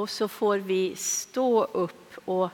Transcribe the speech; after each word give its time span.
och 0.00 0.10
så 0.10 0.28
får 0.28 0.58
vi 0.58 0.96
stå 0.96 1.64
upp 1.64 2.18
och 2.24 2.48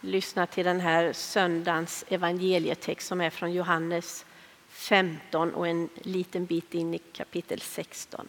lyssna 0.00 0.46
till 0.46 0.64
den 0.64 0.80
här 0.80 1.12
söndagens 1.12 2.04
evangelietext 2.08 3.08
som 3.08 3.20
är 3.20 3.30
från 3.30 3.52
Johannes 3.52 4.24
15 4.68 5.54
och 5.54 5.68
en 5.68 5.88
liten 5.94 6.46
bit 6.46 6.74
in 6.74 6.94
i 6.94 6.98
kapitel 6.98 7.60
16. 7.60 8.28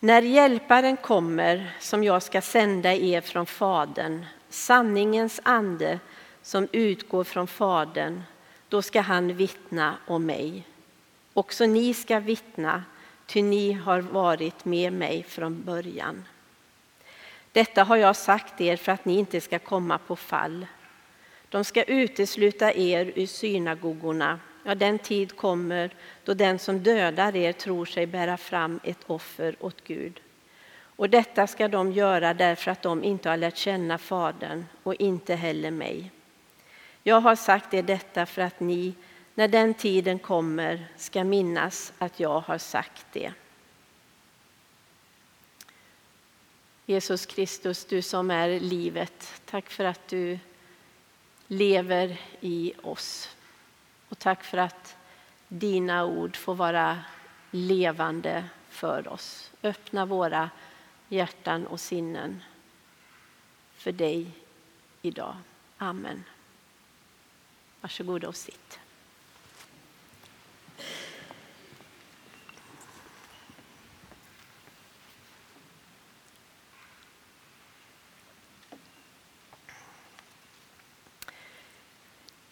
När 0.00 0.22
hjälparen 0.22 0.96
kommer 0.96 1.76
som 1.80 2.04
jag 2.04 2.22
ska 2.22 2.40
sända 2.40 2.94
er 2.94 3.20
från 3.20 3.46
Fadern, 3.46 4.26
sanningens 4.48 5.40
ande 5.42 6.00
som 6.42 6.68
utgår 6.72 7.24
från 7.24 7.46
Fadern, 7.46 8.22
då 8.68 8.82
ska 8.82 9.00
han 9.00 9.36
vittna 9.36 9.96
om 10.06 10.26
mig. 10.26 10.66
Också 11.32 11.66
ni 11.66 11.94
ska 11.94 12.20
vittna, 12.20 12.84
ty 13.26 13.42
ni 13.42 13.72
har 13.72 14.00
varit 14.00 14.64
med 14.64 14.92
mig 14.92 15.22
från 15.22 15.62
början. 15.62 16.24
Detta 17.52 17.84
har 17.84 17.96
jag 17.96 18.16
sagt 18.16 18.60
er 18.60 18.76
för 18.76 18.92
att 18.92 19.04
ni 19.04 19.18
inte 19.18 19.40
ska 19.40 19.58
komma 19.58 19.98
på 19.98 20.16
fall. 20.16 20.66
De 21.48 21.64
ska 21.64 21.82
utesluta 21.82 22.72
er 22.72 23.12
ur 23.14 23.26
synagogorna. 23.26 24.40
Ja, 24.64 24.74
den 24.74 24.98
tid 24.98 25.36
kommer 25.36 25.90
då 26.24 26.34
den 26.34 26.58
som 26.58 26.82
dödar 26.82 27.36
er 27.36 27.52
tror 27.52 27.84
sig 27.84 28.06
bära 28.06 28.36
fram 28.36 28.80
ett 28.84 28.98
offer 29.06 29.56
åt 29.60 29.84
Gud. 29.84 30.20
Och 30.96 31.10
detta 31.10 31.46
ska 31.46 31.68
de 31.68 31.92
göra 31.92 32.34
därför 32.34 32.70
att 32.70 32.82
de 32.82 33.04
inte 33.04 33.28
har 33.28 33.36
lärt 33.36 33.56
känna 33.56 33.98
Fadern 33.98 34.64
och 34.82 34.94
inte 34.94 35.34
heller 35.34 35.70
mig. 35.70 36.10
Jag 37.02 37.20
har 37.20 37.36
sagt 37.36 37.74
er 37.74 37.82
detta 37.82 38.26
för 38.26 38.42
att 38.42 38.60
ni, 38.60 38.94
när 39.36 39.48
den 39.48 39.74
tiden 39.74 40.18
kommer, 40.18 40.88
ska 40.96 41.24
minnas 41.24 41.92
att 41.98 42.20
jag 42.20 42.40
har 42.40 42.58
sagt 42.58 43.06
det. 43.12 43.32
Jesus 46.86 47.26
Kristus, 47.26 47.84
du 47.84 48.02
som 48.02 48.30
är 48.30 48.60
livet, 48.60 49.42
tack 49.44 49.70
för 49.70 49.84
att 49.84 50.08
du 50.08 50.38
lever 51.46 52.20
i 52.40 52.72
oss. 52.82 53.36
Och 54.08 54.18
tack 54.18 54.44
för 54.44 54.58
att 54.58 54.96
dina 55.48 56.04
ord 56.04 56.36
får 56.36 56.54
vara 56.54 57.04
levande 57.50 58.44
för 58.68 59.08
oss. 59.08 59.50
Öppna 59.62 60.06
våra 60.06 60.50
hjärtan 61.08 61.66
och 61.66 61.80
sinnen 61.80 62.42
för 63.74 63.92
dig 63.92 64.30
idag. 65.02 65.36
Amen. 65.78 66.24
Varsågoda 67.80 68.28
och 68.28 68.36
sitt. 68.36 68.80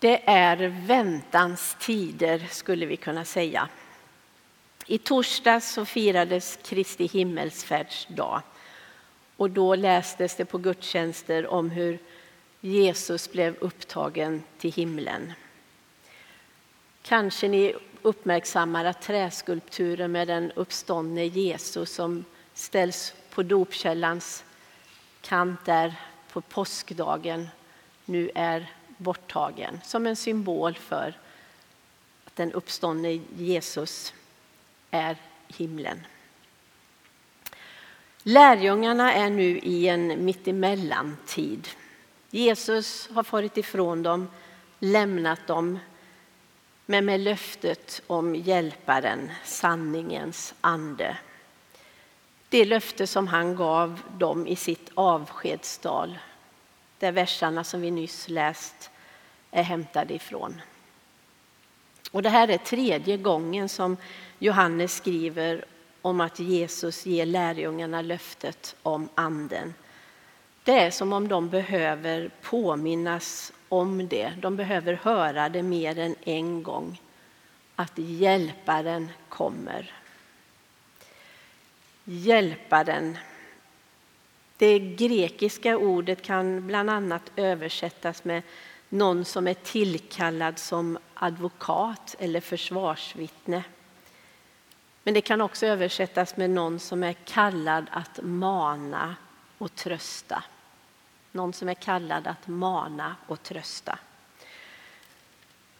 Det 0.05 0.23
är 0.27 0.57
väntans 0.87 1.77
tider 1.81 2.47
skulle 2.51 2.87
vi 2.87 2.97
kunna 2.97 3.25
säga. 3.25 3.69
I 4.87 4.99
torsdags 4.99 5.73
så 5.73 5.85
firades 5.85 6.59
Kristi 6.63 7.07
himmelsfärdsdag 7.07 8.43
och 9.37 9.51
då 9.51 9.75
lästes 9.75 10.37
det 10.37 10.45
på 10.45 10.59
gudstjänster 10.59 11.47
om 11.47 11.71
hur 11.71 11.99
Jesus 12.61 13.33
blev 13.33 13.57
upptagen 13.61 14.43
till 14.59 14.73
himlen. 14.73 15.33
Kanske 17.03 17.49
ni 17.49 17.75
uppmärksammar 18.03 18.85
att 18.85 19.03
träskulpturen 19.03 20.13
med 20.13 20.29
den 20.29 20.53
uppståndne 20.53 21.25
Jesus 21.25 21.95
som 21.95 22.25
ställs 22.55 23.15
på 23.31 23.43
dopkällans 23.43 24.45
kant 25.21 25.65
där 25.65 25.95
på 26.33 26.41
påskdagen 26.41 27.49
nu 28.05 28.31
är 28.35 28.71
borttagen 28.97 29.81
som 29.85 30.07
en 30.07 30.17
symbol 30.17 30.75
för 30.75 31.15
att 32.25 32.37
den 32.37 32.53
uppståndne 32.53 33.21
Jesus 33.37 34.15
är 34.91 35.17
himlen. 35.49 36.07
Lärjungarna 38.23 39.13
är 39.13 39.31
nu 39.31 39.59
i 39.59 39.89
en 39.89 40.25
mittemellan-tid. 40.25 41.69
Jesus 42.31 43.09
har 43.11 43.23
farit 43.23 43.57
ifrån 43.57 44.03
dem, 44.03 44.29
lämnat 44.79 45.47
dem 45.47 45.79
men 46.87 47.05
med 47.05 47.21
löftet 47.21 48.03
om 48.07 48.35
hjälparen, 48.35 49.31
sanningens 49.45 50.55
ande. 50.61 51.17
Det 52.49 52.65
löfte 52.65 53.07
som 53.07 53.27
han 53.27 53.57
gav 53.57 54.01
dem 54.19 54.47
i 54.47 54.57
sitt 54.57 54.91
avskedstal, 54.95 56.19
där 56.99 57.13
versarna 57.13 57.65
som 57.65 57.81
vi 57.81 57.91
nyss 57.91 58.29
läst 58.29 58.91
är 59.55 59.63
hämtade 59.63 60.15
ifrån. 60.15 60.61
Och 62.11 62.23
det 62.23 62.29
här 62.29 62.49
är 62.49 62.59
tredje 62.59 63.17
gången 63.17 63.69
som 63.69 63.97
Johannes 64.39 64.97
skriver 64.97 65.65
om 66.03 66.21
att 66.21 66.39
Jesus 66.39 67.07
ger 67.07 67.27
lärjungarna 67.27 68.03
löftet 68.03 68.77
om 68.83 69.09
anden. 69.15 69.75
Det 70.65 70.79
är 70.79 70.91
som 70.91 71.13
om 71.13 71.29
de 71.29 71.49
behöver 71.49 72.31
påminnas 72.43 73.53
om 73.69 74.09
det. 74.09 74.33
De 74.41 74.57
behöver 74.57 74.93
höra 74.93 75.49
det 75.49 75.63
mer 75.63 75.99
än 75.99 76.15
en 76.25 76.63
gång. 76.63 77.01
Att 77.77 77.99
hjälparen 77.99 79.09
kommer. 79.29 79.93
Hjälparen. 82.05 83.19
Det 84.57 84.79
grekiska 84.79 85.77
ordet 85.77 86.23
kan 86.23 86.67
bland 86.67 86.91
annat 86.91 87.31
översättas 87.37 88.25
med 88.25 88.43
någon 88.95 89.25
som 89.25 89.47
är 89.47 89.55
tillkallad 89.55 90.59
som 90.59 90.99
advokat 91.15 92.17
eller 92.19 92.41
försvarsvittne. 92.41 93.65
Men 95.03 95.15
det 95.15 95.21
kan 95.21 95.41
också 95.41 95.67
översättas 95.67 96.37
med 96.37 96.51
någon 96.51 96.79
som 96.79 97.03
är 97.03 97.13
kallad 97.13 97.87
att 97.91 98.19
mana 98.23 99.17
och 99.59 99.75
trösta. 99.75 100.45
Någon 101.33 101.53
som 101.53 101.69
är 101.69 101.75
kallad 101.75 102.27
att 102.27 102.49
mana 102.49 103.17
och 103.27 103.43
trösta. 103.43 103.99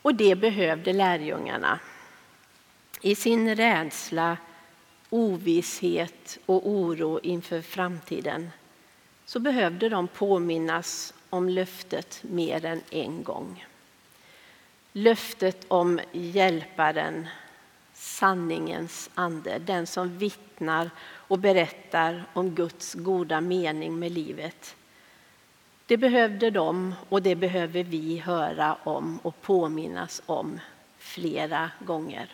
Och 0.03 0.15
det 0.15 0.37
behövde 0.37 0.93
lärjungarna. 0.93 1.79
I 3.01 3.15
sin 3.15 3.57
rädsla, 3.57 4.37
ovisshet 5.11 6.39
och 6.47 6.69
oro 6.69 7.21
inför 7.23 7.63
framtiden 7.63 8.51
så 9.25 9.39
behövde 9.39 9.89
de 9.89 10.09
påminnas 10.09 11.15
om 11.35 11.49
löftet 11.49 12.23
mer 12.23 12.65
än 12.65 12.81
en 12.91 13.23
gång. 13.23 13.67
Löftet 14.93 15.65
om 15.69 16.01
hjälparen, 16.13 17.29
sanningens 17.93 19.11
ande, 19.15 19.59
den 19.59 19.87
som 19.87 20.19
vittnar 20.19 20.91
och 21.03 21.39
berättar 21.39 22.25
om 22.33 22.51
Guds 22.51 22.95
goda 22.95 23.41
mening 23.41 23.99
med 23.99 24.13
livet. 24.13 24.77
Det 25.87 25.97
behövde 25.97 26.51
de 26.51 26.95
och 27.09 27.23
det 27.23 27.35
behöver 27.35 27.83
vi 27.83 28.19
höra 28.19 28.75
om 28.85 29.19
och 29.23 29.43
påminnas 29.43 30.23
om 30.27 30.61
flera 30.99 31.71
gånger. 31.79 32.29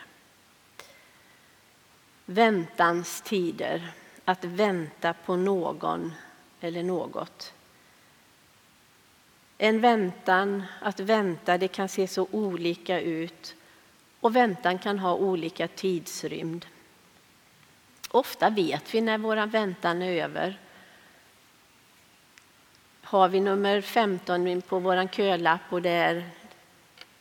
Väntans 2.26 3.22
tider, 3.22 3.92
att 4.24 4.44
vänta 4.44 5.12
på 5.12 5.36
någon 5.36 6.12
eller 6.60 6.82
något. 6.82 7.52
En 9.62 9.80
väntan, 9.80 10.62
att 10.80 11.00
vänta, 11.00 11.58
det 11.58 11.68
kan 11.68 11.88
se 11.88 12.06
så 12.06 12.26
olika 12.30 13.00
ut 13.00 13.54
och 14.20 14.36
väntan 14.36 14.78
kan 14.78 14.98
ha 14.98 15.14
olika 15.14 15.68
tidsrymd. 15.68 16.66
Ofta 18.10 18.50
vet 18.50 18.94
vi 18.94 19.00
när 19.00 19.18
vår 19.18 19.46
väntan 19.46 20.02
är 20.02 20.24
över. 20.24 20.58
Har 23.02 23.28
vi 23.28 23.40
nummer 23.40 23.80
15 23.80 24.62
på 24.62 24.78
vår 24.78 25.08
kölapp 25.08 25.60
och 25.70 25.82
det 25.82 25.90
är 25.90 26.24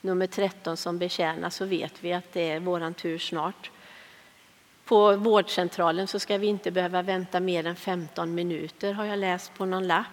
nummer 0.02 0.28
13 0.28 0.78
som 0.78 0.98
betjänas 0.98 1.56
så 1.56 1.66
vet 1.66 2.04
vi 2.04 2.14
att 2.14 2.34
det 2.34 2.52
är 2.52 2.60
vår 2.60 2.94
tur 2.94 3.18
snart. 3.18 3.72
På 4.86 5.16
vårdcentralen 5.16 6.08
så 6.08 6.20
ska 6.20 6.38
vi 6.38 6.48
inte 6.48 6.72
behöva 6.72 7.02
vänta 7.02 7.40
mer 7.40 7.66
än 7.66 7.76
15 7.76 8.36
minuter 8.36 8.94
har 8.94 9.06
jag 9.06 9.20
läst 9.20 9.54
på 9.54 9.66
någon 9.66 9.88
lapp. 9.88 10.06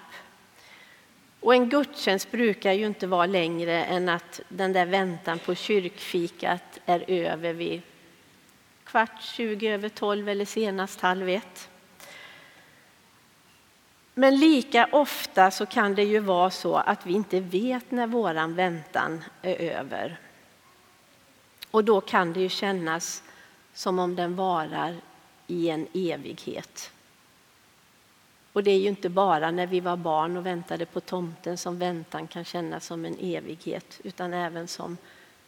Och 1.46 1.54
en 1.54 1.68
gudstjänst 1.68 2.30
brukar 2.30 2.72
ju 2.72 2.86
inte 2.86 3.06
vara 3.06 3.26
längre 3.26 3.84
än 3.84 4.08
att 4.08 4.40
den 4.48 4.72
där 4.72 4.86
väntan 4.86 5.38
på 5.38 5.54
kyrkfikat 5.54 6.78
är 6.86 7.04
över 7.10 7.52
vid 7.52 7.82
kvart, 8.84 9.22
20 9.22 9.68
över 9.68 9.88
12 9.88 10.28
eller 10.28 10.44
senast 10.44 11.00
halv 11.00 11.28
ett. 11.28 11.68
Men 14.14 14.36
lika 14.36 14.88
ofta 14.92 15.50
så 15.50 15.66
kan 15.66 15.94
det 15.94 16.04
ju 16.04 16.18
vara 16.18 16.50
så 16.50 16.76
att 16.76 17.06
vi 17.06 17.12
inte 17.12 17.40
vet 17.40 17.90
när 17.90 18.06
våran 18.06 18.54
väntan 18.54 19.24
är 19.42 19.56
över. 19.56 20.20
Och 21.70 21.84
då 21.84 22.00
kan 22.00 22.32
det 22.32 22.40
ju 22.40 22.48
kännas 22.48 23.22
som 23.72 23.98
om 23.98 24.16
den 24.16 24.36
varar 24.36 24.96
i 25.46 25.68
en 25.68 25.86
evighet. 25.94 26.92
Och 28.56 28.64
det 28.64 28.70
är 28.70 28.78
ju 28.78 28.88
inte 28.88 29.08
bara 29.08 29.50
när 29.50 29.66
vi 29.66 29.80
var 29.80 29.96
barn 29.96 30.36
och 30.36 30.46
väntade 30.46 30.86
på 30.86 31.00
tomten 31.00 31.58
som 31.58 31.78
väntan 31.78 32.26
kan 32.26 32.44
kännas 32.44 32.86
som 32.86 33.04
en 33.04 33.18
evighet, 33.20 34.00
utan 34.04 34.32
även 34.34 34.68
som 34.68 34.96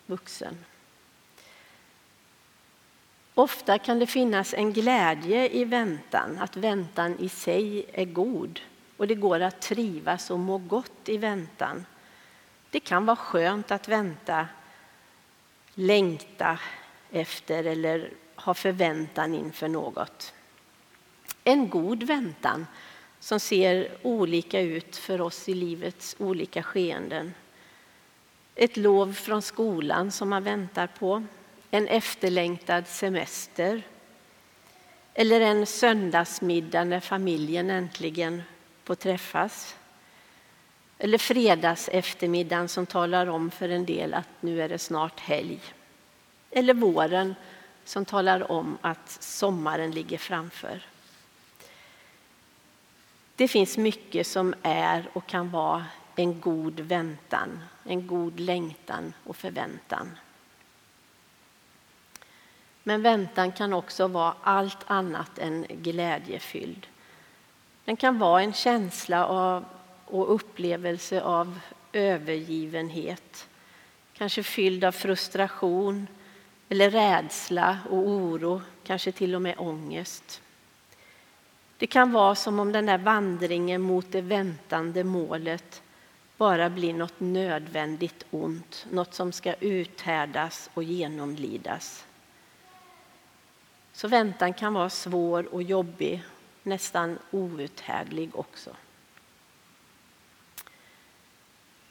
vuxen. 0.07 0.65
Ofta 3.35 3.79
kan 3.79 3.99
det 3.99 4.07
finnas 4.07 4.55
en 4.55 4.73
glädje 4.73 5.49
i 5.49 5.65
väntan, 5.65 6.39
att 6.39 6.57
väntan 6.57 7.19
i 7.19 7.29
sig 7.29 7.85
är 7.93 8.05
god 8.05 8.61
och 8.97 9.07
det 9.07 9.15
går 9.15 9.41
att 9.41 9.61
trivas 9.61 10.31
och 10.31 10.39
må 10.39 10.59
gott 10.59 11.09
i 11.09 11.19
väntan. 11.19 11.87
Det 12.71 12.81
kan 12.81 13.07
vara 13.07 13.17
skönt 13.17 13.71
att 13.71 13.89
vänta, 13.89 14.49
längta 15.75 16.59
efter 17.11 17.65
eller 17.65 18.11
ha 18.37 18.55
förväntan 18.55 19.35
inför 19.35 19.69
något. 19.69 20.35
En 21.45 21.69
god 21.69 22.03
väntan 22.03 22.67
som 23.21 23.41
ser 23.41 23.89
olika 24.03 24.61
ut 24.61 24.97
för 24.97 25.21
oss 25.21 25.49
i 25.49 25.55
livets 25.55 26.17
olika 26.19 26.63
skeenden. 26.63 27.35
Ett 28.55 28.77
lov 28.77 29.13
från 29.13 29.43
skolan 29.43 30.13
som 30.13 30.29
man 30.29 30.45
väntar 30.45 30.87
på, 30.87 31.25
en 31.71 31.89
efterlängtad 31.89 32.87
semester 32.87 33.83
eller 35.15 35.41
en 35.41 35.67
söndagsmiddag 35.67 36.85
när 36.85 37.01
familjen 37.01 37.71
äntligen 37.71 38.43
får 38.85 38.95
träffas. 38.95 39.77
Eller 40.99 41.19
fredagseftermiddagen 41.19 42.69
som 42.69 42.87
talar 42.87 43.27
om 43.27 43.51
för 43.51 43.69
en 43.69 43.87
del 43.87 44.15
att 44.15 44.29
nu 44.41 44.63
är 44.63 44.69
det 44.69 44.79
snart 44.79 45.21
helg. 45.21 45.61
Eller 46.51 46.75
våren 46.75 47.35
som 47.85 48.05
talar 48.05 48.53
om 48.53 48.79
att 48.81 49.11
sommaren 49.11 49.91
ligger 49.91 50.19
framför. 50.19 50.83
Det 53.39 53.49
finns 53.49 53.79
mycket 53.79 54.27
som 54.27 54.55
är 54.63 55.09
och 55.13 55.27
kan 55.27 55.51
vara 55.51 55.85
en 56.17 56.41
god 56.41 56.81
väntan, 56.81 57.61
en 57.85 58.07
god 58.07 58.41
längtan 58.41 59.13
och 59.25 59.37
förväntan. 59.37 60.19
Men 62.83 63.03
väntan 63.03 63.53
kan 63.53 63.73
också 63.73 64.07
vara 64.07 64.35
allt 64.43 64.79
annat 64.87 65.39
än 65.39 65.67
glädjefylld. 65.69 66.87
Den 67.85 67.97
kan 67.97 68.19
vara 68.19 68.43
en 68.43 68.53
känsla 68.53 69.27
av, 69.27 69.65
och 70.05 70.35
upplevelse 70.35 71.23
av 71.23 71.59
övergivenhet. 71.93 73.49
Kanske 74.13 74.43
fylld 74.43 74.85
av 74.85 74.93
frustration 74.93 76.07
eller 76.69 76.91
rädsla 76.91 77.79
och 77.91 78.09
oro, 78.09 78.63
kanske 78.85 79.13
till 79.13 79.35
och 79.35 79.43
med 79.43 79.55
ångest. 79.59 80.43
Det 81.79 81.87
kan 81.87 82.13
vara 82.13 82.35
som 82.35 82.61
om 82.61 82.73
den 82.73 82.87
där 82.87 82.99
vandringen 82.99 83.83
mot 83.83 84.13
det 84.13 84.21
väntande 84.21 85.05
målet 85.05 85.83
bara 86.37 86.71
blir 86.71 86.95
något 86.95 87.21
nödvändigt 87.21 88.25
ont, 88.31 88.87
något 88.91 89.15
som 89.15 89.33
ska 89.33 89.55
uthärdas 89.55 90.71
och 90.75 90.83
genomlidas. 90.83 92.07
Så 93.93 94.09
väntan 94.09 94.55
kan 94.55 94.75
vara 94.75 94.91
svår 94.91 95.55
och 95.55 95.63
jobbig, 95.63 96.23
nästan 96.63 97.19
outhärdlig 97.31 98.37
också. 98.37 98.71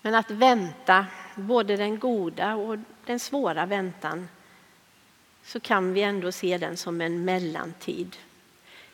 Men 0.02 0.16
att 0.16 0.32
vänta, 0.32 1.06
både 1.36 1.78
den 1.78 2.00
goda 2.00 2.56
och 2.56 2.78
den 3.06 3.20
svåra 3.20 3.66
väntan, 3.66 4.30
så 5.44 5.60
kan 5.60 5.94
vi 5.94 6.02
ändå 6.02 6.32
se 6.32 6.58
den 6.58 6.78
som 6.78 7.02
en 7.02 7.26
mellantid. 7.26 8.18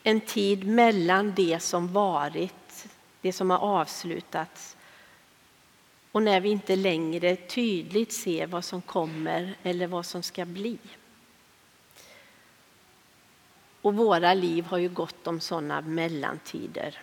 En 0.03 0.21
tid 0.21 0.67
mellan 0.67 1.33
det 1.35 1.59
som 1.59 1.93
varit, 1.93 2.87
det 3.21 3.33
som 3.33 3.49
har 3.49 3.57
avslutats 3.57 4.77
och 6.13 6.23
när 6.23 6.41
vi 6.41 6.49
inte 6.49 6.75
längre 6.75 7.35
tydligt 7.35 8.13
ser 8.13 8.47
vad 8.47 8.65
som 8.65 8.81
kommer 8.81 9.55
eller 9.63 9.87
vad 9.87 10.05
som 10.05 10.23
ska 10.23 10.45
bli. 10.45 10.77
Och 13.81 13.95
våra 13.95 14.33
liv 14.33 14.65
har 14.65 14.77
ju 14.77 14.89
gått 14.89 15.27
om 15.27 15.39
sådana 15.39 15.81
mellantider. 15.81 16.99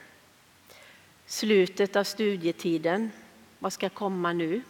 Slutet 1.26 1.96
av 1.96 2.04
studietiden, 2.04 3.10
vad 3.58 3.72
ska 3.72 3.88
komma 3.88 4.32
nu? 4.32 4.62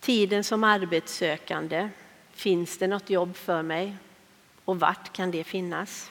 Tiden 0.00 0.44
som 0.44 0.64
arbetssökande, 0.64 1.88
finns 2.30 2.78
det 2.78 2.86
något 2.86 3.10
jobb 3.10 3.36
för 3.36 3.62
mig? 3.62 3.96
Och 4.64 4.80
vart 4.80 5.12
kan 5.12 5.30
det 5.30 5.44
finnas? 5.44 6.10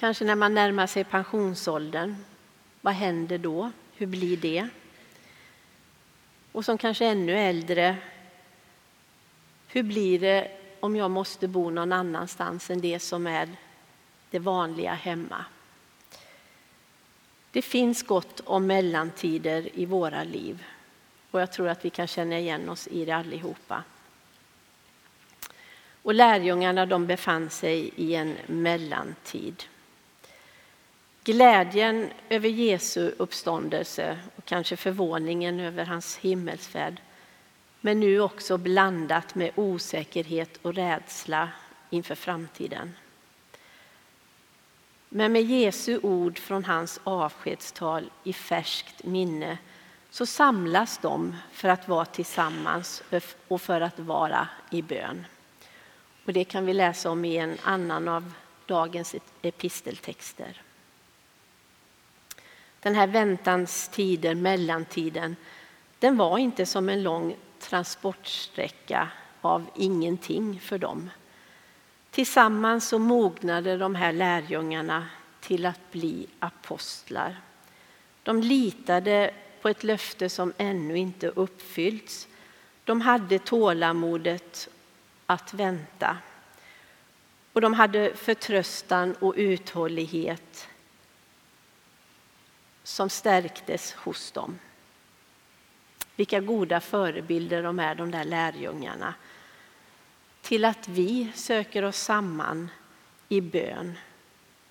Kanske 0.00 0.24
när 0.24 0.34
man 0.34 0.54
närmar 0.54 0.86
sig 0.86 1.04
pensionsåldern, 1.04 2.16
vad 2.80 2.94
händer 2.94 3.38
då? 3.38 3.72
Hur 3.96 4.06
blir 4.06 4.36
det? 4.36 4.68
Och 6.52 6.64
som 6.64 6.78
kanske 6.78 7.06
ännu 7.06 7.38
äldre, 7.38 7.96
hur 9.68 9.82
blir 9.82 10.20
det 10.20 10.50
om 10.80 10.96
jag 10.96 11.10
måste 11.10 11.48
bo 11.48 11.70
någon 11.70 11.92
annanstans 11.92 12.70
än 12.70 12.80
det 12.80 13.00
som 13.00 13.26
är 13.26 13.48
det 14.30 14.38
vanliga 14.38 14.94
hemma. 14.94 15.44
Det 17.50 17.62
finns 17.62 18.02
gott 18.02 18.40
om 18.44 18.66
mellantider 18.66 19.68
i 19.74 19.86
våra 19.86 20.24
liv 20.24 20.64
och 21.30 21.40
jag 21.40 21.52
tror 21.52 21.68
att 21.68 21.84
vi 21.84 21.90
kan 21.90 22.06
känna 22.06 22.38
igen 22.38 22.68
oss 22.68 22.88
i 22.88 23.04
det 23.04 23.12
allihopa. 23.12 23.82
Och 26.02 26.14
lärjungarna 26.14 26.86
de 26.86 27.06
befann 27.06 27.50
sig 27.50 27.90
i 27.96 28.14
en 28.14 28.36
mellantid. 28.46 29.64
Glädjen 31.24 32.10
över 32.28 32.48
Jesu 32.48 33.12
uppståndelse 33.18 34.18
och 34.36 34.44
kanske 34.44 34.76
förvåningen 34.76 35.60
över 35.60 35.84
hans 35.84 36.16
himmelsfärd 36.16 37.00
men 37.80 38.00
nu 38.00 38.20
också 38.20 38.58
blandat 38.58 39.34
med 39.34 39.50
osäkerhet 39.54 40.58
och 40.62 40.74
rädsla 40.74 41.48
inför 41.90 42.14
framtiden. 42.14 42.96
Men 45.08 45.32
med 45.32 45.42
Jesu 45.42 46.00
ord 46.02 46.38
från 46.38 46.64
hans 46.64 47.00
avskedstal 47.04 48.10
i 48.24 48.32
färskt 48.32 49.04
minne 49.04 49.58
så 50.10 50.26
samlas 50.26 50.98
de 50.98 51.36
för 51.52 51.68
att 51.68 51.88
vara 51.88 52.04
tillsammans 52.04 53.02
och 53.48 53.60
för 53.60 53.80
att 53.80 53.98
vara 53.98 54.48
i 54.70 54.82
bön. 54.82 55.26
Och 56.24 56.32
det 56.32 56.44
kan 56.44 56.66
vi 56.66 56.74
läsa 56.74 57.10
om 57.10 57.24
i 57.24 57.36
en 57.36 57.58
annan 57.62 58.08
av 58.08 58.32
dagens 58.66 59.14
episteltexter. 59.42 60.62
Den 62.80 62.94
här 62.94 63.06
väntanstiden, 63.06 64.42
mellantiden, 64.42 65.36
den 65.98 66.16
var 66.16 66.38
inte 66.38 66.66
som 66.66 66.88
en 66.88 67.02
lång 67.02 67.36
transportsträcka 67.58 69.08
av 69.40 69.66
ingenting 69.76 70.60
för 70.60 70.78
dem. 70.78 71.10
Tillsammans 72.10 72.88
så 72.88 72.98
mognade 72.98 73.76
de 73.76 73.94
här 73.94 74.12
lärjungarna 74.12 75.06
till 75.40 75.66
att 75.66 75.92
bli 75.92 76.26
apostlar. 76.38 77.40
De 78.22 78.40
litade 78.40 79.34
på 79.62 79.68
ett 79.68 79.84
löfte 79.84 80.28
som 80.28 80.52
ännu 80.58 80.98
inte 80.98 81.28
uppfyllts. 81.28 82.28
De 82.84 83.00
hade 83.00 83.38
tålamodet 83.38 84.68
att 85.26 85.54
vänta. 85.54 86.16
Och 87.52 87.60
de 87.60 87.74
hade 87.74 88.14
förtröstan 88.14 89.14
och 89.20 89.34
uthållighet 89.36 90.68
som 92.82 93.10
stärktes 93.10 93.92
hos 93.92 94.30
dem. 94.30 94.58
Vilka 96.16 96.40
goda 96.40 96.80
förebilder 96.80 97.62
de 97.62 97.78
är, 97.78 97.94
de 97.94 98.10
där 98.10 98.24
lärjungarna. 98.24 99.14
Till 100.42 100.64
att 100.64 100.88
vi 100.88 101.32
söker 101.34 101.82
oss 101.82 101.96
samman 101.96 102.70
i 103.28 103.40
bön. 103.40 103.98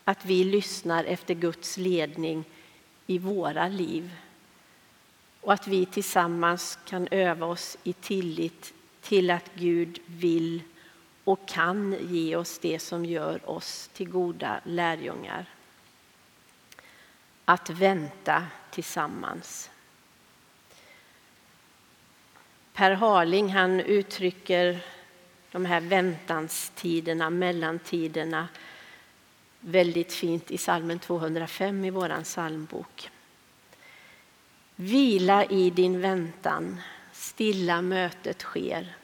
Att 0.03 0.25
vi 0.25 0.43
lyssnar 0.43 1.03
efter 1.03 1.33
Guds 1.33 1.77
ledning 1.77 2.43
i 3.07 3.17
våra 3.17 3.67
liv. 3.67 4.11
Och 5.41 5.53
att 5.53 5.67
vi 5.67 5.85
tillsammans 5.85 6.79
kan 6.85 7.07
öva 7.11 7.45
oss 7.45 7.77
i 7.83 7.93
tillit 7.93 8.73
till 9.01 9.31
att 9.31 9.51
Gud 9.55 9.99
vill 10.05 10.61
och 11.23 11.47
kan 11.47 11.95
ge 12.09 12.35
oss 12.35 12.59
det 12.59 12.79
som 12.79 13.05
gör 13.05 13.49
oss 13.49 13.89
till 13.93 14.09
goda 14.09 14.61
lärjungar. 14.63 15.45
Att 17.49 17.69
vänta 17.69 18.45
tillsammans. 18.71 19.69
Per 22.73 22.91
Harling 22.91 23.49
han 23.49 23.79
uttrycker 23.79 24.79
de 25.51 25.65
här 25.65 25.81
väntanstiderna, 25.81 27.29
mellantiderna 27.29 28.47
väldigt 29.59 30.13
fint 30.13 30.51
i 30.51 30.57
salmen 30.57 30.99
205 30.99 31.85
i 31.85 31.89
vår 31.89 32.23
psalmbok. 32.23 33.09
Vila 34.75 35.45
i 35.45 35.69
din 35.69 36.01
väntan, 36.01 36.81
stilla 37.11 37.81
mötet 37.81 38.41
sker. 38.41 38.95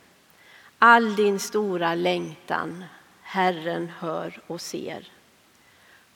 All 0.79 1.15
din 1.15 1.39
stora 1.39 1.95
längtan 1.95 2.83
Herren 3.21 3.91
hör 3.99 4.41
och 4.47 4.61
ser. 4.61 5.11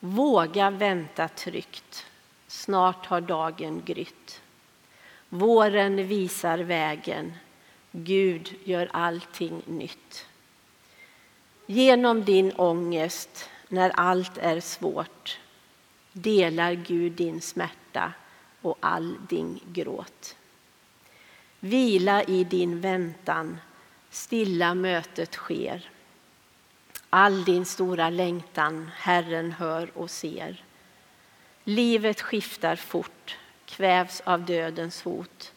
Våga 0.00 0.70
vänta 0.70 1.28
tryggt, 1.28 2.06
snart 2.50 3.06
har 3.06 3.20
dagen 3.20 3.82
grytt. 3.84 4.42
Våren 5.28 6.08
visar 6.08 6.58
vägen, 6.58 7.32
Gud 7.92 8.54
gör 8.64 8.90
allting 8.92 9.62
nytt. 9.66 10.26
Genom 11.66 12.24
din 12.24 12.52
ångest 12.52 13.48
när 13.68 13.90
allt 13.90 14.38
är 14.38 14.60
svårt 14.60 15.38
delar 16.12 16.72
Gud 16.72 17.12
din 17.12 17.40
smärta 17.40 18.12
och 18.62 18.76
all 18.80 19.16
din 19.28 19.60
gråt. 19.66 20.36
Vila 21.60 22.22
i 22.22 22.44
din 22.44 22.80
väntan, 22.80 23.58
stilla 24.10 24.74
mötet 24.74 25.34
sker. 25.34 25.90
All 27.10 27.44
din 27.44 27.64
stora 27.64 28.10
längtan 28.10 28.90
Herren 28.96 29.52
hör 29.52 29.90
och 29.94 30.10
ser. 30.10 30.64
Livet 31.64 32.20
skiftar 32.20 32.76
fort, 32.76 33.38
kvävs 33.64 34.20
av 34.20 34.44
dödens 34.44 35.02
hot. 35.02 35.52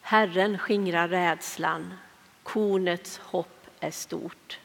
Herren 0.00 0.58
skingrar 0.58 1.08
rädslan, 1.08 1.94
kornets 2.42 3.18
hopp 3.18 3.66
är 3.80 3.90
stort. 3.90 4.58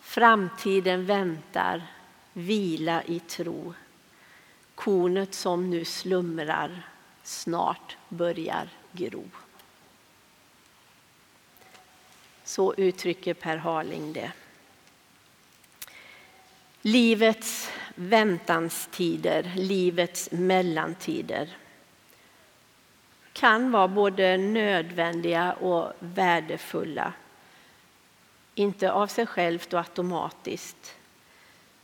Framtiden 0.00 1.06
väntar, 1.06 1.86
vila 2.32 3.02
i 3.02 3.20
tro. 3.20 3.74
Kornet 4.74 5.34
som 5.34 5.70
nu 5.70 5.84
slumrar 5.84 6.82
snart 7.22 7.96
börjar 8.08 8.68
gro. 8.92 9.24
Så 12.44 12.74
uttrycker 12.74 13.34
Per 13.34 13.56
Harling 13.56 14.12
det. 14.12 14.32
Livets 16.82 17.70
väntanstider, 17.94 19.52
livets 19.56 20.28
mellantider 20.32 21.56
kan 23.34 23.70
vara 23.70 23.88
både 23.88 24.36
nödvändiga 24.36 25.52
och 25.52 25.92
värdefulla. 25.98 27.12
Inte 28.54 28.92
av 28.92 29.06
sig 29.06 29.26
självt 29.26 29.72
och 29.72 29.78
automatiskt. 29.78 30.96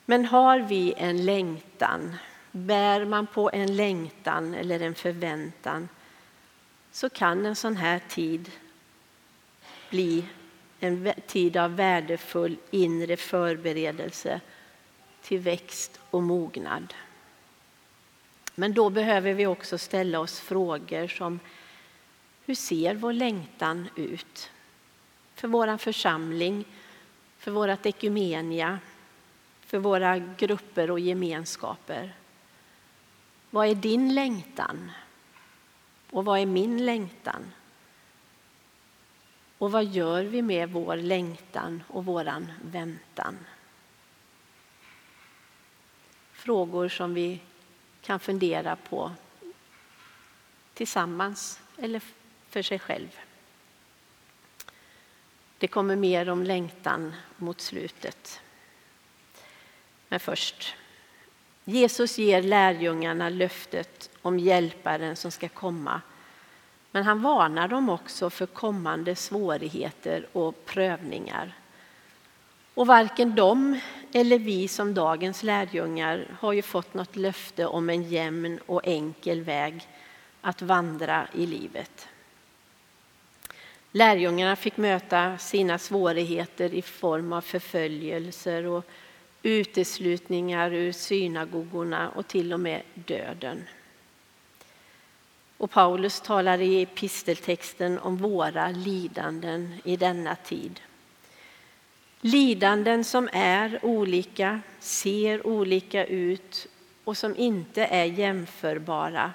Men 0.05 0.25
har 0.25 0.59
vi 0.59 0.95
en 0.97 1.25
längtan, 1.25 2.17
bär 2.53 3.05
man 3.05 3.27
på 3.27 3.51
en 3.53 3.77
längtan 3.77 4.55
eller 4.55 4.81
en 4.81 4.95
förväntan 4.95 5.89
så 6.93 7.11
kan 7.11 7.47
en 7.47 7.57
sån 7.57 7.77
här 7.77 8.01
tid 8.09 8.51
bli 9.91 10.25
en 10.81 11.13
tid 11.27 11.57
av 11.57 11.77
värdefull 11.77 12.57
inre 12.71 13.17
förberedelse 13.17 14.41
till 15.23 15.41
växt 15.41 16.01
och 16.11 16.23
mognad. 16.23 16.95
Men 18.55 18.73
då 18.73 18.91
behöver 18.91 19.35
vi 19.35 19.47
också 19.47 19.79
ställa 19.79 20.21
oss 20.21 20.41
frågor 20.41 21.09
som 21.09 21.41
hur 22.45 22.55
ser 22.55 22.95
vår 22.95 23.13
längtan 23.13 23.89
ut? 23.97 24.51
För 25.35 25.49
vår 25.49 25.77
församling, 25.77 26.65
för 27.39 27.51
vårt 27.51 27.87
ekumenia, 27.87 28.79
för 29.61 29.79
våra 29.79 30.19
grupper 30.19 30.91
och 30.91 31.01
gemenskaper. 31.01 32.15
Vad 33.51 33.69
är 33.69 33.75
din 33.75 34.15
längtan? 34.15 34.91
Och 36.11 36.25
vad 36.25 36.39
är 36.39 36.47
min 36.47 36.87
längtan? 36.87 37.53
Och 39.59 39.73
vad 39.73 39.85
gör 39.85 40.23
vi 40.25 40.43
med 40.43 40.73
vår 40.73 40.97
längtan 40.97 41.83
och 41.89 42.05
våran 42.05 42.53
väntan? 42.63 43.39
Frågor 46.41 46.89
som 46.89 47.15
vi 47.15 47.41
kan 48.03 48.21
fundera 48.21 48.77
på 48.77 49.13
tillsammans 50.75 51.61
eller 51.79 52.03
för 52.49 52.63
sig 52.63 52.79
själv. 52.79 53.21
Det 55.59 55.69
kommer 55.69 55.97
mer 55.97 56.29
om 56.29 56.43
längtan 56.43 57.15
mot 57.37 57.61
slutet. 57.61 58.41
Men 60.09 60.21
först. 60.21 60.77
Jesus 61.65 62.19
ger 62.19 62.43
lärjungarna 62.43 63.29
löftet 63.29 64.11
om 64.23 64.39
hjälparen 64.39 65.17
som 65.17 65.31
ska 65.31 65.49
komma. 65.49 66.01
Men 66.91 67.05
han 67.05 67.23
varnar 67.23 67.69
dem 67.69 67.89
också 67.89 68.31
för 68.31 68.47
kommande 68.47 69.17
svårigheter 69.17 70.27
och 70.33 70.65
prövningar. 70.67 71.55
Och 72.75 72.87
varken 72.87 73.35
de 73.35 73.81
eller 74.13 74.39
vi 74.39 74.69
som 74.69 74.95
dagens 74.95 75.43
lärjungar 75.43 76.27
har 76.41 76.53
ju 76.53 76.63
fått 76.63 76.95
något 76.95 77.17
löfte 77.17 77.67
om 77.67 77.91
en 77.91 78.03
jämn 78.03 78.59
och 78.67 78.81
enkel 78.85 79.43
väg 79.43 79.89
att 80.41 80.63
vandra 80.63 81.29
i 81.35 81.47
livet. 81.47 82.09
Lärjungarna 83.93 84.57
fick 84.57 84.77
möta 84.77 85.39
sina 85.39 85.79
svårigheter 85.79 86.75
i 86.75 86.83
form 86.83 87.33
av 87.33 87.41
förföljelser 87.41 88.67
och 88.67 88.85
uteslutningar 89.43 90.73
ur 90.73 90.93
synagogorna 90.93 92.09
och 92.09 92.29
till 92.29 92.53
och 92.53 92.61
med 92.61 92.83
döden. 92.95 93.65
Och 95.57 95.71
Paulus 95.71 96.21
talar 96.21 96.61
i 96.61 96.83
episteltexten 96.83 97.99
om 97.99 98.17
våra 98.17 98.69
lidanden 98.69 99.75
i 99.85 99.97
denna 99.97 100.37
tid. 100.37 100.81
Lidanden 102.21 103.05
som 103.05 103.29
är 103.33 103.85
olika, 103.85 104.61
ser 104.79 105.47
olika 105.47 106.07
ut 106.07 106.67
och 107.05 107.17
som 107.17 107.37
inte 107.37 107.85
är 107.85 108.05
jämförbara 108.05 109.33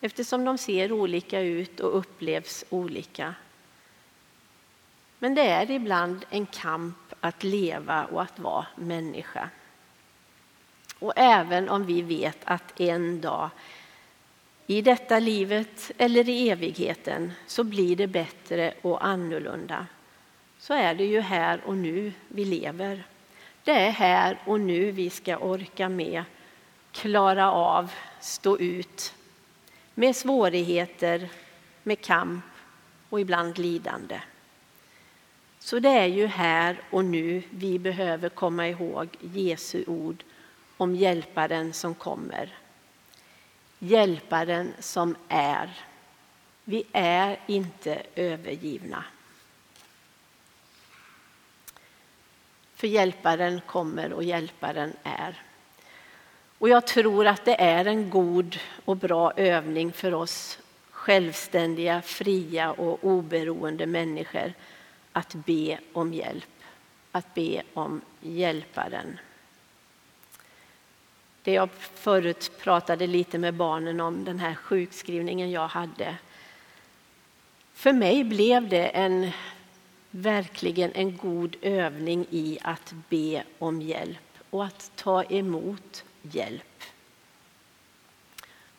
eftersom 0.00 0.44
de 0.44 0.58
ser 0.58 0.92
olika 0.92 1.40
ut 1.40 1.80
och 1.80 1.98
upplevs 1.98 2.64
olika. 2.70 3.34
Men 5.18 5.34
det 5.34 5.48
är 5.48 5.70
ibland 5.70 6.24
en 6.30 6.46
kamp 6.46 6.96
att 7.20 7.42
leva 7.42 8.04
och 8.04 8.22
att 8.22 8.38
vara 8.38 8.66
människa. 8.76 9.50
Och 10.98 11.12
även 11.16 11.68
om 11.68 11.84
vi 11.84 12.02
vet 12.02 12.38
att 12.44 12.80
en 12.80 13.20
dag 13.20 13.50
i 14.66 14.82
detta 14.82 15.18
livet 15.18 15.90
eller 15.98 16.28
i 16.28 16.50
evigheten 16.50 17.32
så 17.46 17.64
blir 17.64 17.96
det 17.96 18.06
bättre 18.06 18.74
och 18.82 19.06
annorlunda 19.06 19.86
så 20.58 20.74
är 20.74 20.94
det 20.94 21.04
ju 21.04 21.20
här 21.20 21.60
och 21.64 21.76
nu 21.76 22.12
vi 22.28 22.44
lever. 22.44 23.04
Det 23.64 23.72
är 23.72 23.90
här 23.90 24.38
och 24.44 24.60
nu 24.60 24.90
vi 24.90 25.10
ska 25.10 25.36
orka 25.36 25.88
med, 25.88 26.24
klara 26.92 27.52
av, 27.52 27.92
stå 28.20 28.58
ut 28.58 29.14
med 29.94 30.16
svårigheter, 30.16 31.28
med 31.82 32.00
kamp 32.00 32.44
och 33.08 33.20
ibland 33.20 33.58
lidande. 33.58 34.20
Så 35.58 35.78
det 35.78 35.88
är 35.88 36.06
ju 36.06 36.26
här 36.26 36.80
och 36.90 37.04
nu 37.04 37.42
vi 37.50 37.78
behöver 37.78 38.28
komma 38.28 38.68
ihåg 38.68 39.08
Jesu 39.20 39.84
ord 39.86 40.24
om 40.76 40.94
hjälparen 40.94 41.72
som 41.72 41.94
kommer. 41.94 42.54
Hjälparen 43.78 44.72
som 44.78 45.16
är. 45.28 45.70
Vi 46.64 46.84
är 46.92 47.40
inte 47.46 48.02
övergivna. 48.14 49.04
För 52.78 52.86
hjälparen 52.86 53.60
kommer 53.66 54.12
och 54.12 54.24
hjälparen 54.24 54.92
är. 55.02 55.42
Och 56.58 56.68
jag 56.68 56.86
tror 56.86 57.26
att 57.26 57.44
det 57.44 57.60
är 57.60 57.84
en 57.84 58.10
god 58.10 58.58
och 58.84 58.96
bra 58.96 59.32
övning 59.36 59.92
för 59.92 60.14
oss 60.14 60.58
självständiga, 60.90 62.02
fria 62.02 62.72
och 62.72 63.04
oberoende 63.04 63.86
människor 63.86 64.52
att 65.12 65.34
be 65.34 65.78
om 65.92 66.14
hjälp, 66.14 66.62
att 67.12 67.34
be 67.34 67.62
om 67.74 68.00
hjälparen. 68.20 69.18
Det 71.42 71.52
jag 71.52 71.70
förut 71.94 72.52
pratade 72.60 73.06
lite 73.06 73.38
med 73.38 73.54
barnen 73.54 74.00
om, 74.00 74.24
den 74.24 74.38
här 74.38 74.54
sjukskrivningen 74.54 75.50
jag 75.50 75.68
hade. 75.68 76.16
För 77.74 77.92
mig 77.92 78.24
blev 78.24 78.68
det 78.68 78.86
en, 78.86 79.30
verkligen 80.18 80.92
en 80.92 81.16
god 81.16 81.56
övning 81.62 82.26
i 82.30 82.58
att 82.62 82.94
be 83.08 83.44
om 83.58 83.82
hjälp 83.82 84.38
och 84.50 84.64
att 84.64 84.92
ta 84.96 85.22
emot 85.24 86.04
hjälp. 86.22 86.82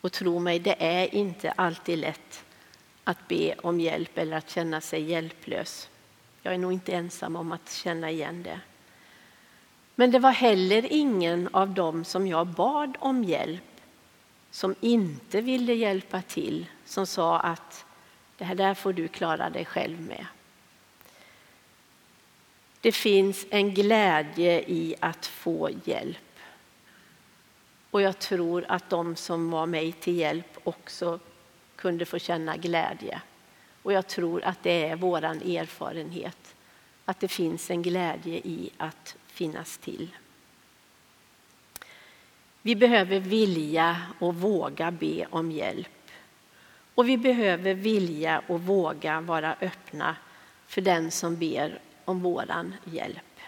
Och 0.00 0.12
tro 0.12 0.38
mig, 0.38 0.58
det 0.58 0.76
är 0.78 1.14
inte 1.14 1.50
alltid 1.50 1.98
lätt 1.98 2.44
att 3.04 3.28
be 3.28 3.54
om 3.54 3.80
hjälp 3.80 4.18
eller 4.18 4.36
att 4.36 4.50
känna 4.50 4.80
sig 4.80 5.02
hjälplös. 5.02 5.88
Jag 6.42 6.54
är 6.54 6.58
nog 6.58 6.72
inte 6.72 6.92
ensam 6.92 7.36
om 7.36 7.52
att 7.52 7.72
känna 7.72 8.10
igen 8.10 8.42
det. 8.42 8.60
Men 9.94 10.10
det 10.10 10.18
var 10.18 10.30
heller 10.30 10.86
ingen 10.92 11.48
av 11.52 11.70
dem 11.70 12.04
som 12.04 12.26
jag 12.26 12.46
bad 12.46 12.96
om 12.98 13.24
hjälp 13.24 13.62
som 14.50 14.74
inte 14.80 15.40
ville 15.40 15.74
hjälpa 15.74 16.22
till, 16.22 16.66
som 16.84 17.06
sa 17.06 17.40
att 17.40 17.84
det 18.38 18.44
här 18.44 18.54
där 18.54 18.74
får 18.74 18.92
du 18.92 19.08
klara 19.08 19.50
dig 19.50 19.64
själv 19.64 20.00
med. 20.00 20.26
Det 22.80 22.92
finns 22.92 23.46
en 23.50 23.74
glädje 23.74 24.60
i 24.60 24.94
att 25.00 25.26
få 25.26 25.70
hjälp. 25.84 26.18
Och 27.90 28.02
jag 28.02 28.18
tror 28.18 28.64
att 28.68 28.90
de 28.90 29.16
som 29.16 29.50
var 29.50 29.66
mig 29.66 29.92
till 29.92 30.16
hjälp 30.16 30.58
också 30.64 31.20
kunde 31.76 32.04
få 32.04 32.18
känna 32.18 32.56
glädje. 32.56 33.20
Och 33.82 33.92
jag 33.92 34.06
tror 34.06 34.44
att 34.44 34.62
det 34.62 34.84
är 34.86 34.96
vår 34.96 35.24
erfarenhet, 35.24 36.54
att 37.04 37.20
det 37.20 37.28
finns 37.28 37.70
en 37.70 37.82
glädje 37.82 38.34
i 38.34 38.70
att 38.76 39.16
finnas 39.26 39.78
till. 39.78 40.08
Vi 42.62 42.76
behöver 42.76 43.20
vilja 43.20 44.02
och 44.18 44.34
våga 44.34 44.90
be 44.90 45.26
om 45.30 45.52
hjälp. 45.52 45.88
Och 46.94 47.08
vi 47.08 47.16
behöver 47.16 47.74
vilja 47.74 48.42
och 48.46 48.60
våga 48.60 49.20
vara 49.20 49.56
öppna 49.60 50.16
för 50.66 50.80
den 50.80 51.10
som 51.10 51.36
ber 51.36 51.80
om 52.10 52.20
våran 52.22 52.74
hjälp. 52.84 53.40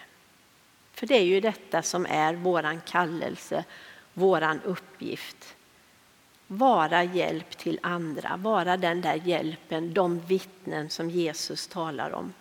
För 0.93 1.07
det 1.07 1.15
är 1.15 1.23
ju 1.23 1.39
detta 1.39 1.81
som 1.81 2.05
är 2.05 2.33
våran 2.33 2.81
kallelse, 2.81 3.63
våran 4.13 4.61
uppgift. 4.61 5.55
Vara 6.47 7.03
hjälp 7.03 7.57
till 7.57 7.79
andra, 7.83 8.37
vara 8.37 8.77
den 8.77 9.01
där 9.01 9.15
hjälpen, 9.15 9.93
de 9.93 10.19
vittnen 10.19 10.89
som 10.89 11.09
Jesus 11.09 11.67
talar 11.67 12.11
om. 12.11 12.33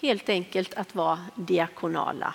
Helt 0.00 0.28
enkelt 0.28 0.74
att 0.74 0.94
vara 0.94 1.24
diakonala. 1.34 2.34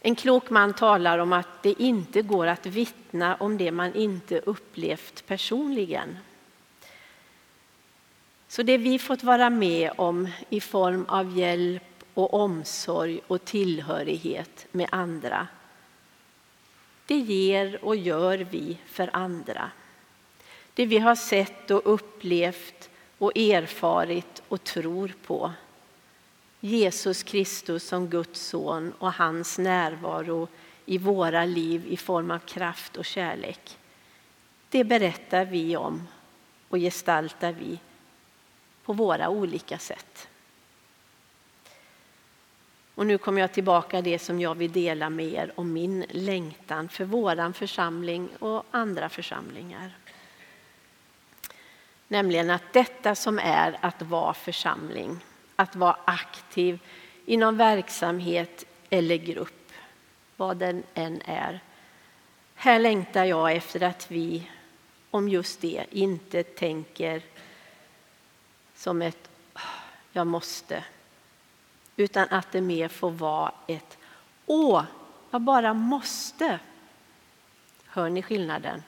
En 0.00 0.14
klok 0.14 0.50
man 0.50 0.74
talar 0.74 1.18
om 1.18 1.32
att 1.32 1.62
det 1.62 1.82
inte 1.82 2.22
går 2.22 2.46
att 2.46 2.66
vittna 2.66 3.36
om 3.36 3.58
det 3.58 3.70
man 3.70 3.94
inte 3.94 4.38
upplevt 4.38 5.26
personligen. 5.26 6.18
Så 8.54 8.62
det 8.62 8.78
vi 8.78 8.98
fått 8.98 9.22
vara 9.22 9.50
med 9.50 9.90
om 9.96 10.28
i 10.48 10.60
form 10.60 11.04
av 11.08 11.38
hjälp 11.38 12.04
och 12.14 12.34
omsorg 12.34 13.20
och 13.26 13.44
tillhörighet 13.44 14.66
med 14.70 14.88
andra, 14.92 15.48
det 17.06 17.16
ger 17.16 17.84
och 17.84 17.96
gör 17.96 18.38
vi 18.38 18.78
för 18.86 19.10
andra. 19.12 19.70
Det 20.74 20.86
vi 20.86 20.98
har 20.98 21.14
sett 21.14 21.70
och 21.70 21.82
upplevt 21.84 22.90
och 23.18 23.38
erfarit 23.38 24.42
och 24.48 24.64
tror 24.64 25.14
på. 25.26 25.52
Jesus 26.60 27.22
Kristus 27.22 27.88
som 27.88 28.08
Guds 28.08 28.40
son 28.40 28.92
och 28.98 29.12
hans 29.12 29.58
närvaro 29.58 30.48
i 30.86 30.98
våra 30.98 31.44
liv 31.44 31.86
i 31.88 31.96
form 31.96 32.30
av 32.30 32.38
kraft 32.38 32.96
och 32.96 33.04
kärlek. 33.04 33.78
Det 34.68 34.84
berättar 34.84 35.44
vi 35.44 35.76
om 35.76 36.08
och 36.68 36.78
gestaltar 36.78 37.52
vi 37.52 37.78
på 38.84 38.92
våra 38.92 39.28
olika 39.28 39.78
sätt. 39.78 40.28
Och 42.94 43.06
nu 43.06 43.18
kommer 43.18 43.40
jag 43.40 43.52
tillbaka 43.52 44.02
det 44.02 44.18
som 44.18 44.40
jag 44.40 44.54
vill 44.54 44.72
dela 44.72 45.10
med 45.10 45.32
er 45.32 45.52
om 45.54 45.72
min 45.72 46.04
längtan 46.10 46.88
för 46.88 47.04
våran 47.04 47.54
församling 47.54 48.28
och 48.38 48.64
andra 48.70 49.08
församlingar. 49.08 49.96
Nämligen 52.08 52.50
att 52.50 52.72
detta 52.72 53.14
som 53.14 53.38
är 53.38 53.78
att 53.80 54.02
vara 54.02 54.34
församling, 54.34 55.24
att 55.56 55.76
vara 55.76 55.96
aktiv 56.04 56.78
inom 57.26 57.56
verksamhet 57.56 58.64
eller 58.90 59.16
grupp, 59.16 59.72
vad 60.36 60.56
den 60.56 60.82
än 60.94 61.22
är. 61.24 61.60
Här 62.54 62.78
längtar 62.78 63.24
jag 63.24 63.52
efter 63.52 63.82
att 63.82 64.10
vi 64.10 64.50
om 65.10 65.28
just 65.28 65.60
det 65.60 65.84
inte 65.90 66.42
tänker 66.42 67.22
som 68.84 69.02
ett 69.02 69.30
jag 70.12 70.26
måste, 70.26 70.84
utan 71.96 72.28
att 72.30 72.52
det 72.52 72.60
mer 72.60 72.88
får 72.88 73.10
vara 73.10 73.52
ett 73.66 73.98
åh, 74.46 74.84
jag 75.30 75.40
bara 75.40 75.74
måste. 75.74 76.58
Hör 77.86 78.08
ni 78.08 78.22
skillnaden? 78.22 78.82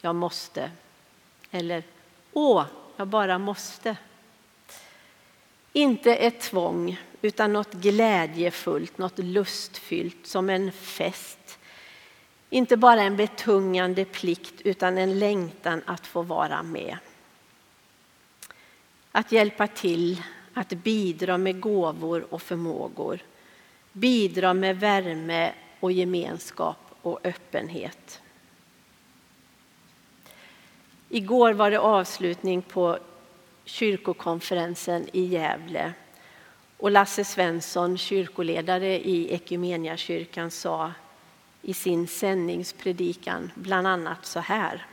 Jag 0.00 0.14
måste. 0.14 0.70
Eller 1.50 1.82
åh, 2.32 2.64
jag 2.96 3.08
bara 3.08 3.38
måste. 3.38 3.96
Inte 5.72 6.14
ett 6.14 6.40
tvång, 6.40 7.00
utan 7.22 7.52
något 7.52 7.72
glädjefullt, 7.72 8.98
något 8.98 9.18
lustfyllt, 9.18 10.26
som 10.26 10.50
en 10.50 10.72
fest. 10.72 11.58
Inte 12.50 12.76
bara 12.76 13.02
en 13.02 13.16
betungande 13.16 14.04
plikt, 14.04 14.60
utan 14.60 14.98
en 14.98 15.18
längtan 15.18 15.82
att 15.86 16.06
få 16.06 16.22
vara 16.22 16.62
med. 16.62 16.98
Att 19.12 19.32
hjälpa 19.32 19.66
till, 19.66 20.22
att 20.54 20.68
bidra 20.68 21.38
med 21.38 21.60
gåvor 21.60 22.26
och 22.30 22.42
förmågor. 22.42 23.18
Bidra 23.92 24.54
med 24.54 24.80
värme 24.80 25.52
och 25.80 25.92
gemenskap 25.92 26.78
och 27.02 27.20
öppenhet. 27.24 28.22
Igår 31.08 31.52
var 31.52 31.70
det 31.70 31.80
avslutning 31.80 32.62
på 32.62 32.98
kyrkokonferensen 33.64 35.06
i 35.12 35.24
Gävle. 35.24 35.92
Och 36.76 36.90
Lasse 36.90 37.24
Svensson, 37.24 37.98
kyrkoledare 37.98 39.08
i 39.08 39.34
Ekumeniakyrkan, 39.34 40.50
sa 40.50 40.92
i 41.62 41.74
sin 41.74 42.06
sändningspredikan 42.06 43.50
bland 43.54 43.86
annat 43.86 44.26
så 44.26 44.40
här. 44.40 44.86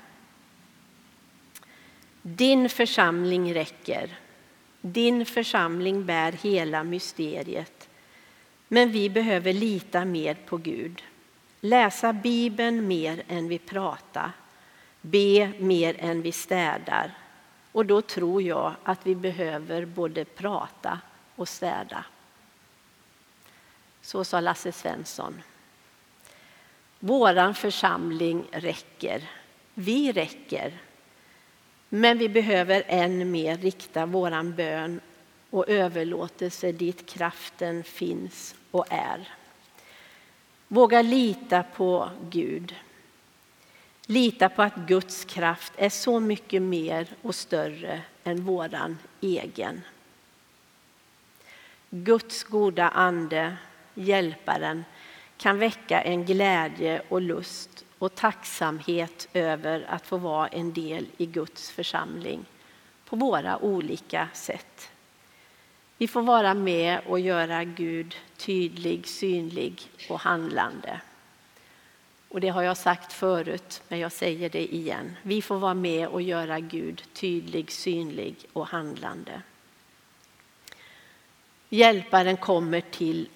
Din 2.29 2.69
församling 2.69 3.53
räcker. 3.53 4.19
Din 4.81 5.25
församling 5.25 6.05
bär 6.05 6.31
hela 6.31 6.83
mysteriet. 6.83 7.89
Men 8.67 8.91
vi 8.91 9.09
behöver 9.09 9.53
lita 9.53 10.05
mer 10.05 10.37
på 10.45 10.57
Gud. 10.57 11.03
Läsa 11.61 12.13
Bibeln 12.13 12.87
mer 12.87 13.23
än 13.27 13.47
vi 13.47 13.59
pratar. 13.59 14.31
Be 15.01 15.51
mer 15.59 15.95
än 15.99 16.21
vi 16.21 16.31
städar. 16.31 17.11
Och 17.71 17.85
då 17.85 18.01
tror 18.01 18.41
jag 18.41 18.75
att 18.83 19.07
vi 19.07 19.15
behöver 19.15 19.85
både 19.85 20.25
prata 20.25 20.99
och 21.35 21.49
städa. 21.49 22.05
Så 24.01 24.23
sa 24.23 24.39
Lasse 24.39 24.71
Svensson. 24.71 25.41
Våran 26.99 27.55
församling 27.55 28.47
räcker. 28.51 29.29
Vi 29.73 30.11
räcker. 30.11 30.73
Men 31.89 32.17
vi 32.17 32.29
behöver 32.29 32.83
än 32.87 33.31
mer 33.31 33.57
rikta 33.57 34.05
våran 34.05 34.55
bön 34.55 35.01
och 35.49 35.69
överlåtelse 35.69 36.71
dit 36.71 37.05
kraften 37.05 37.83
finns 37.83 38.55
och 38.71 38.85
är. 38.89 39.29
Våga 40.67 41.01
lita 41.01 41.63
på 41.63 42.09
Gud. 42.29 42.75
Lita 44.05 44.49
på 44.49 44.61
att 44.61 44.75
Guds 44.75 45.25
kraft 45.25 45.73
är 45.77 45.89
så 45.89 46.19
mycket 46.19 46.61
mer 46.61 47.07
och 47.21 47.35
större 47.35 48.01
än 48.23 48.43
våran 48.43 48.97
egen. 49.21 49.81
Guds 51.89 52.43
goda 52.43 52.89
ande, 52.89 53.57
hjälparen, 53.93 54.85
kan 55.37 55.59
väcka 55.59 56.01
en 56.01 56.25
glädje 56.25 57.01
och 57.09 57.21
lust 57.21 57.85
och 57.99 58.15
tacksamhet 58.15 59.27
över 59.33 59.85
att 59.89 60.07
få 60.07 60.17
vara 60.17 60.47
en 60.47 60.73
del 60.73 61.05
i 61.17 61.25
Guds 61.25 61.71
församling 61.71 62.45
på 63.05 63.15
våra 63.15 63.57
olika 63.57 64.27
sätt. 64.33 64.89
Vi 65.97 66.07
får 66.07 66.21
vara 66.21 66.53
med 66.53 66.99
och 67.05 67.19
göra 67.19 67.63
Gud 67.63 68.15
tydlig, 68.37 69.07
synlig 69.07 69.81
och 70.09 70.19
handlande. 70.19 71.01
Och 72.29 72.41
det 72.41 72.49
har 72.49 72.63
jag 72.63 72.77
sagt 72.77 73.13
förut, 73.13 73.81
men 73.87 73.99
jag 73.99 74.11
säger 74.11 74.49
det 74.49 74.75
igen. 74.75 75.15
Vi 75.23 75.41
får 75.41 75.57
vara 75.57 75.73
med 75.73 76.07
och 76.07 76.21
göra 76.21 76.59
Gud 76.59 77.03
tydlig, 77.13 77.71
synlig 77.71 78.35
och 78.53 78.67
handlande. 78.67 79.41
Hjälparen 81.69 82.37
kommer 82.37 82.81
till 82.81 83.29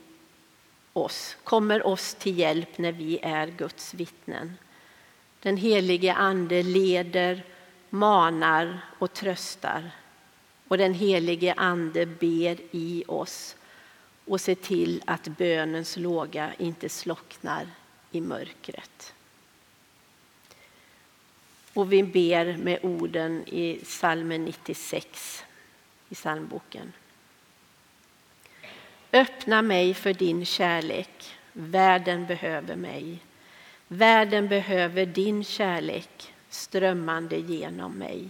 oss, 0.94 1.38
kommer 1.44 1.88
oss 1.88 2.14
till 2.16 2.40
hjälp 2.40 2.78
när 2.78 2.92
vi 2.92 3.20
är 3.24 3.48
Guds 3.48 3.94
vittnen. 3.94 4.58
Den 5.40 5.58
helige 5.58 6.14
Ande 6.14 6.64
leder, 6.64 7.44
manar 7.90 8.80
och 9.00 9.14
tröstar. 9.14 9.92
Och 10.68 10.78
den 10.78 10.94
helige 10.94 11.54
Ande 11.54 12.06
ber 12.06 12.58
i 12.72 13.04
oss 13.08 13.56
och 14.26 14.42
ser 14.42 14.56
till 14.56 15.04
att 15.06 15.28
bönens 15.28 15.98
låga 15.98 16.54
inte 16.58 16.90
slocknar 16.90 17.68
i 18.12 18.22
mörkret. 18.22 19.14
Och 21.74 21.94
vi 21.94 22.04
ber 22.04 22.58
med 22.58 22.80
orden 22.84 23.44
i 23.48 23.80
salmen 23.86 24.46
96 24.46 25.44
i 26.10 26.16
psalmboken. 26.16 26.94
Öppna 29.14 29.62
mig 29.62 29.94
för 29.94 30.14
din 30.14 30.46
kärlek. 30.46 31.36
Världen 31.54 32.26
behöver 32.26 32.76
mig. 32.76 33.20
Världen 33.88 34.48
behöver 34.48 35.06
din 35.06 35.44
kärlek 35.44 36.34
strömmande 36.50 37.38
genom 37.38 37.92
mig. 37.92 38.30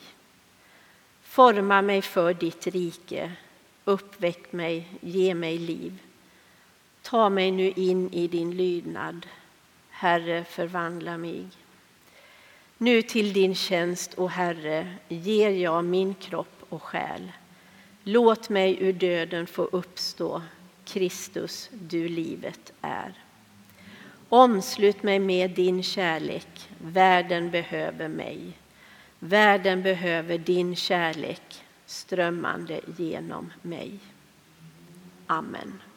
Forma 1.22 1.82
mig 1.82 2.02
för 2.02 2.34
ditt 2.34 2.68
rike. 2.68 3.32
uppväck 3.86 4.52
mig, 4.52 4.88
ge 5.02 5.34
mig 5.34 5.58
liv. 5.58 5.98
Ta 7.02 7.30
mig 7.30 7.52
nu 7.52 7.72
in 7.76 8.14
i 8.14 8.28
din 8.28 8.58
lydnad, 8.58 9.28
Herre, 9.90 10.44
förvandla 10.44 11.18
mig. 11.18 11.46
Nu 12.78 13.02
till 13.02 13.34
din 13.34 13.56
tjänst, 13.56 14.14
o 14.18 14.28
Herre, 14.28 14.96
ger 15.08 15.50
jag 15.50 15.86
min 15.86 16.14
kropp 16.14 16.66
och 16.70 16.84
själ. 16.84 17.32
Låt 18.04 18.50
mig 18.50 18.78
ur 18.84 18.94
döden 18.94 19.48
få 19.48 19.64
uppstå, 19.64 20.42
Kristus, 20.86 21.70
du 21.72 22.08
livet 22.08 22.74
är. 22.82 23.14
Omslut 24.30 25.04
mig 25.04 25.20
med 25.20 25.52
din 25.52 25.84
kärlek, 25.84 26.70
världen 26.78 27.52
behöver 27.52 28.08
mig. 28.08 28.58
Världen 29.20 29.84
behöver 29.84 30.38
din 30.38 30.76
kärlek 30.76 31.64
strömmande 31.86 32.82
genom 32.98 33.52
mig. 33.62 34.00
Amen. 35.28 35.91